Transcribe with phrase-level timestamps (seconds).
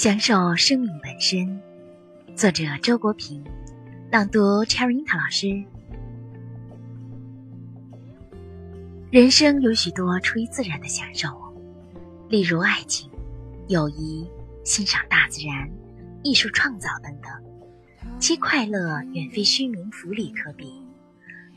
[0.00, 1.60] 享受生命本身。
[2.34, 3.44] 作者：周国平，
[4.10, 5.62] 朗读 c h e r i n t a 老师。
[9.10, 11.28] 人生有许多出于自然的享受，
[12.30, 13.10] 例如爱情、
[13.68, 14.26] 友谊、
[14.64, 15.70] 欣赏大自然、
[16.22, 17.30] 艺术创造等等，
[18.18, 20.82] 其快乐远非虚名浮利可比。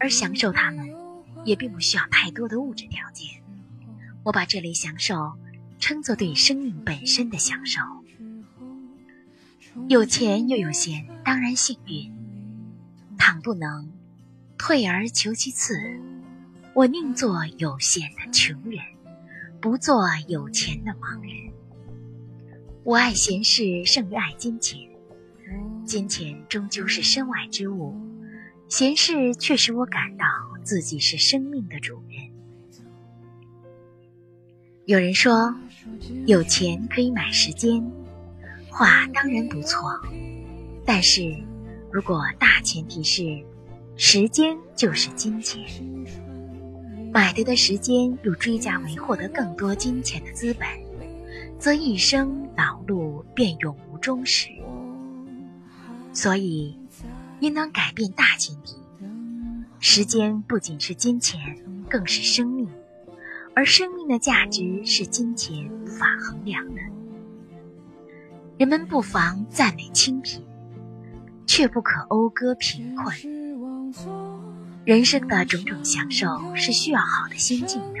[0.00, 0.92] 而享受它们，
[1.44, 3.40] 也并不需要太多的物质条件。
[4.24, 5.32] 我把这类享受
[5.78, 7.80] 称作对生命本身的享受。
[9.88, 12.12] 有钱又有闲，当然幸运。
[13.18, 13.90] 倘不能，
[14.58, 15.74] 退而求其次，
[16.74, 18.78] 我宁做有闲的穷人，
[19.60, 21.52] 不做有钱的盲人。
[22.84, 24.78] 我爱闲事胜于爱金钱，
[25.86, 27.94] 金钱终究是身外之物，
[28.68, 30.26] 闲事却使我感到
[30.62, 32.30] 自己是生命的主人。
[34.84, 35.54] 有人说，
[36.26, 37.82] 有钱可以买时间。
[38.72, 40.00] 话当然不错，
[40.84, 41.36] 但是，
[41.90, 43.44] 如果大前提是
[43.96, 45.62] 时间就是金钱，
[47.12, 50.66] 买得的时间又追加为获得更多金钱的资本，
[51.58, 54.48] 则一生劳碌便永无终始。
[56.14, 56.78] 所以，
[57.40, 58.76] 应当改变大前提：
[59.80, 61.38] 时间不仅是金钱，
[61.90, 62.66] 更是生命，
[63.54, 66.80] 而生命的价值是金钱无法衡量的。
[68.62, 70.40] 人们不妨赞美清贫，
[71.48, 73.12] 却不可讴歌贫困。
[74.84, 77.98] 人生的种种享受是需要好的心境的，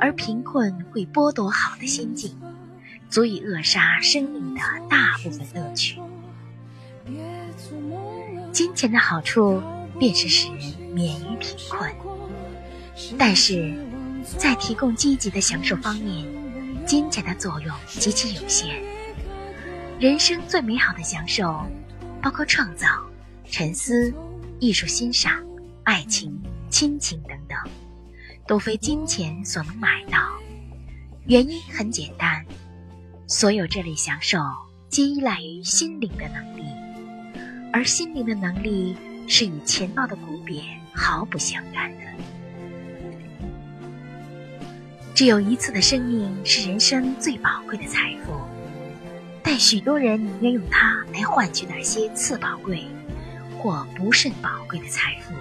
[0.00, 2.34] 而贫困会剥夺好的心境，
[3.10, 6.00] 足以扼杀生命的大部分乐趣。
[8.50, 9.62] 金钱的好处
[9.98, 11.92] 便是使人免于贫困，
[13.18, 13.74] 但是
[14.38, 16.26] 在提供积极的享受方面，
[16.86, 18.89] 金钱的作用极其有限。
[20.00, 21.62] 人生最美好的享受，
[22.22, 22.86] 包括创造、
[23.50, 24.10] 沉思、
[24.58, 25.44] 艺术欣赏、
[25.84, 27.58] 爱情、亲情等等，
[28.46, 30.18] 都非金钱所能买到。
[31.26, 32.42] 原因很简单，
[33.26, 34.38] 所有这类享受
[34.88, 36.62] 皆依赖于心灵的能力，
[37.70, 38.96] 而心灵的能力
[39.28, 40.64] 是与钱包的股贬
[40.94, 42.04] 毫不相干的。
[45.14, 48.40] 只有一次的生命是人生最宝贵的财富。
[49.52, 52.86] 但许多人宁愿用它来换取那些次宝贵
[53.58, 55.34] 或不甚宝贵的财富，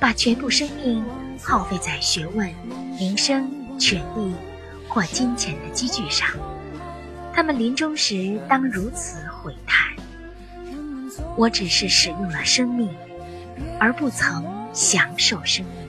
[0.00, 1.04] 把全部生命
[1.40, 2.52] 耗费在学问、
[2.98, 4.34] 名声、权力
[4.88, 6.28] 或金钱的积聚上。
[7.32, 9.94] 他们临终时当如此悔叹：
[11.36, 12.90] 我只是使用了生命，
[13.78, 15.86] 而不曾享受生命。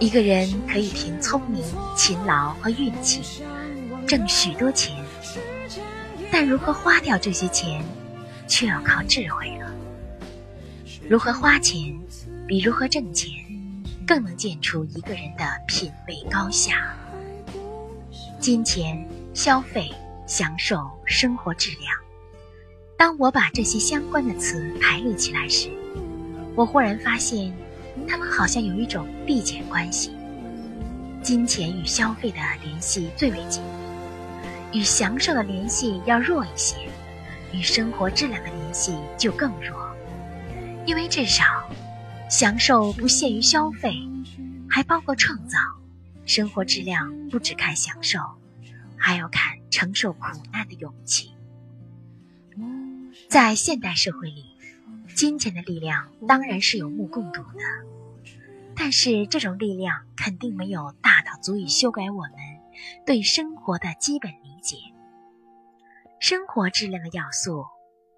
[0.00, 1.62] 一个人可以凭聪明、
[1.94, 3.44] 勤劳和运气。
[4.06, 4.94] 挣许多钱，
[6.30, 7.82] 但如何花掉这些钱，
[8.46, 9.72] 却要靠智慧了。
[11.08, 11.98] 如何花钱，
[12.46, 13.30] 比如何挣钱，
[14.06, 16.94] 更能见出一个人的品味高下。
[18.38, 19.90] 金钱、消费、
[20.26, 21.96] 享受、生活质量。
[22.96, 25.70] 当我把这些相关的词排列起来时，
[26.54, 27.52] 我忽然发现，
[28.06, 30.12] 它们好像有一种递减关系。
[31.22, 33.81] 金钱与消费的联系最为紧密。
[34.72, 36.76] 与享受的联系要弱一些，
[37.52, 39.94] 与生活质量的联系就更弱，
[40.86, 41.44] 因为至少，
[42.30, 43.94] 享受不限于消费，
[44.68, 45.58] 还包括创造。
[46.24, 48.18] 生活质量不只看享受，
[48.96, 51.32] 还要看承受苦难的勇气。
[53.28, 54.56] 在现代社会里，
[55.14, 58.32] 金钱的力量当然是有目共睹的，
[58.76, 62.32] 但是这种力量肯定没有大到足以修改我们
[63.04, 64.52] 对生活的基本理。
[64.62, 64.76] 解
[66.20, 67.64] 生活质量的要素：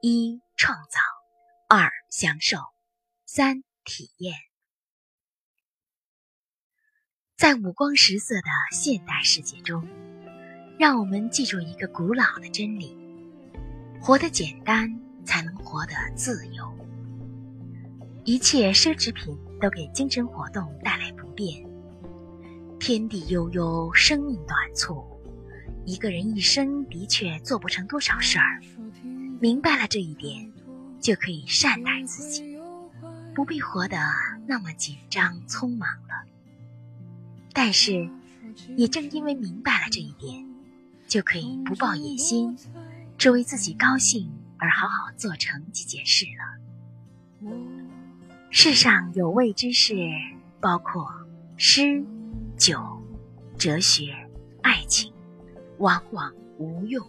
[0.02, 0.98] 一、创造；
[1.70, 2.58] 二、享受；
[3.24, 4.34] 三、体验。
[7.34, 9.88] 在五光十色的现代世界中，
[10.78, 12.94] 让我们记住一个古老的真理：
[14.02, 16.78] 活得简单，才能活得自由。
[18.26, 21.73] 一切奢侈品都给精神活动带来不便。
[22.86, 25.02] 天地悠悠，生命短促。
[25.86, 28.60] 一个人一生的确做不成多少事儿，
[29.40, 30.52] 明白了这一点，
[31.00, 32.58] 就可以善待自己，
[33.34, 33.96] 不必活得
[34.46, 36.28] 那么紧张匆忙了。
[37.54, 38.06] 但是，
[38.76, 40.46] 也正因为明白了这一点，
[41.08, 42.54] 就可以不抱野心，
[43.16, 47.50] 只为自己高兴而好好做成几件事了。
[48.50, 49.96] 世上有味之事，
[50.60, 51.10] 包括
[51.56, 52.04] 诗、
[52.64, 52.80] 酒、
[53.58, 54.04] 哲学、
[54.62, 55.12] 爱情。
[55.76, 57.04] 往往无用。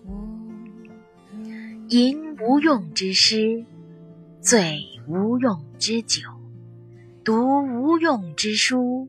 [1.87, 3.63] 吟无用之诗，
[4.41, 6.23] 醉无用之酒，
[7.23, 9.07] 读无用之书，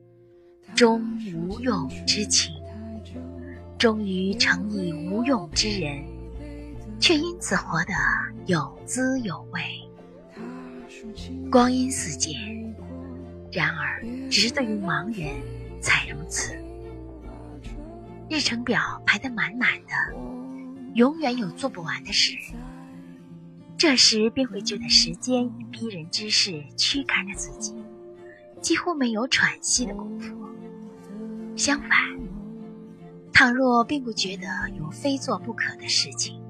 [0.73, 2.55] 终无用之情。
[3.77, 6.01] 终于成以无用之人，
[6.97, 7.91] 却因此活得
[8.45, 9.61] 有滋有味。
[11.51, 12.33] 光阴似箭，
[13.51, 15.35] 然而只是对于盲人
[15.81, 16.55] 才如此。
[18.29, 20.15] 日程表排得满满的，
[20.95, 22.37] 永远有做不完的事。
[23.77, 27.75] 这时便会觉得时间以逼人之势驱赶着自己，
[28.59, 30.35] 几乎没有喘息的功夫。
[31.55, 31.89] 相反，
[33.31, 34.47] 倘若并不觉得
[34.77, 36.41] 有非做不可的事情，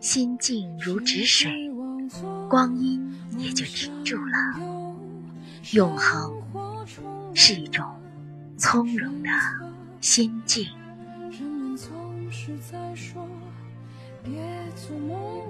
[0.00, 1.50] 心静如止水，
[2.48, 3.02] 光阴
[3.38, 4.36] 也就停住了。
[5.72, 6.30] 永恒
[7.34, 7.86] 是一种
[8.56, 9.28] 从容的
[10.00, 10.66] 心境，
[11.30, 11.90] 人们总
[12.30, 13.26] 是在说：
[14.22, 14.32] 别
[14.76, 15.44] 做梦。